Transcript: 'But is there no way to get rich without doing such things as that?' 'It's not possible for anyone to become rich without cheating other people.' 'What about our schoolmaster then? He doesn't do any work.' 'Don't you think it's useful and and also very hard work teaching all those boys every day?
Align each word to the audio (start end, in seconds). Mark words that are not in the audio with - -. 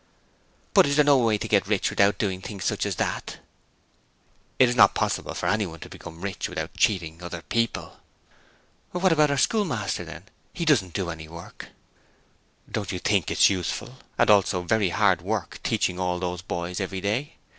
'But 0.73 0.87
is 0.87 0.95
there 0.95 1.05
no 1.05 1.19
way 1.19 1.37
to 1.37 1.47
get 1.47 1.67
rich 1.67 1.91
without 1.91 2.17
doing 2.17 2.41
such 2.41 2.47
things 2.47 2.85
as 2.87 2.95
that?' 2.95 3.37
'It's 4.57 4.73
not 4.73 4.95
possible 4.95 5.35
for 5.35 5.45
anyone 5.45 5.79
to 5.81 5.89
become 5.89 6.21
rich 6.21 6.49
without 6.49 6.75
cheating 6.75 7.21
other 7.21 7.43
people.' 7.43 7.97
'What 8.93 9.11
about 9.11 9.29
our 9.29 9.37
schoolmaster 9.37 10.03
then? 10.03 10.23
He 10.53 10.65
doesn't 10.65 10.95
do 10.95 11.11
any 11.11 11.27
work.' 11.27 11.67
'Don't 12.71 12.91
you 12.91 12.97
think 12.97 13.29
it's 13.29 13.51
useful 13.51 13.89
and 14.17 14.31
and 14.31 14.31
also 14.31 14.63
very 14.63 14.89
hard 14.89 15.21
work 15.21 15.59
teaching 15.61 15.99
all 15.99 16.17
those 16.17 16.41
boys 16.41 16.79
every 16.79 16.99
day? 17.01 17.35